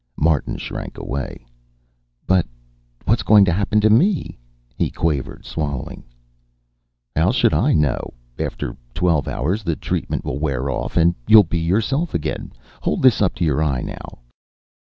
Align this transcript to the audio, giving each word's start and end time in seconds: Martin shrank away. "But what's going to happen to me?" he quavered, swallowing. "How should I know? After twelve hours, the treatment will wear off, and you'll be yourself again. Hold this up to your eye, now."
Martin 0.17 0.57
shrank 0.57 0.97
away. 0.97 1.45
"But 2.25 2.47
what's 3.05 3.21
going 3.21 3.45
to 3.45 3.51
happen 3.51 3.79
to 3.81 3.89
me?" 3.91 4.39
he 4.75 4.89
quavered, 4.89 5.45
swallowing. 5.45 6.03
"How 7.15 7.29
should 7.29 7.53
I 7.53 7.73
know? 7.73 8.15
After 8.39 8.75
twelve 8.95 9.27
hours, 9.27 9.61
the 9.61 9.75
treatment 9.75 10.25
will 10.25 10.39
wear 10.39 10.71
off, 10.71 10.97
and 10.97 11.13
you'll 11.27 11.43
be 11.43 11.59
yourself 11.59 12.15
again. 12.15 12.51
Hold 12.81 13.03
this 13.03 13.21
up 13.21 13.35
to 13.35 13.45
your 13.45 13.61
eye, 13.61 13.83
now." 13.83 14.17